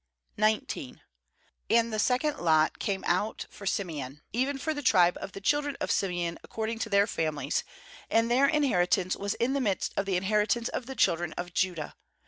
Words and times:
"j 0.39 0.59
Q 0.61 0.95
And 1.69 1.93
the 1.93 1.99
second 1.99 2.39
lot 2.39 2.79
came 2.79 3.03
out 3.05 3.45
for 3.51 3.67
^^ 3.67 3.69
Simeon, 3.69 4.23
even 4.33 4.57
for 4.57 4.73
the 4.73 4.81
tribe 4.81 5.15
of 5.21 5.33
the 5.33 5.41
children 5.41 5.77
of 5.79 5.91
Simeon 5.91 6.39
according 6.43 6.79
to 6.79 6.89
their 6.89 7.05
families; 7.05 7.63
and 8.09 8.31
their 8.31 8.47
inheritance 8.47 9.15
was 9.15 9.35
in 9.35 9.53
the 9.53 9.61
midst 9.61 9.93
of 9.95 10.07
the 10.07 10.17
inheritance 10.17 10.69
of 10.69 10.87
the 10.87 10.95
children 10.95 11.33
of 11.33 11.53
Judah. 11.53 11.93